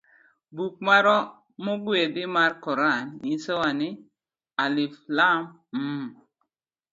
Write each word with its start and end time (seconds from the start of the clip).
Buk 0.55 0.73
marwa 0.85 1.17
mogwedhi 1.63 2.23
mar 2.35 2.51
koran 2.63 3.03
nyisowa 3.25 3.69
ni; 3.79 3.89
'Alif 3.99 4.93
Lam 5.17 5.41
Mym'. 5.77 6.11